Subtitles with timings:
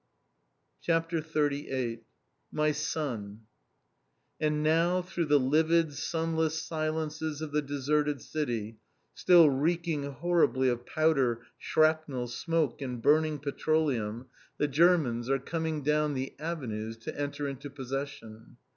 [0.81, 2.01] CHAPTER XXXVIII
[2.51, 3.41] "MY SON!"
[4.39, 8.79] And now through the livid sunless silences of the deserted city,
[9.13, 14.25] still reeking horribly of powder, shrapnel, smoke and burning petroleum,
[14.57, 18.57] the Germans are coming down the Avenues to enter into possession.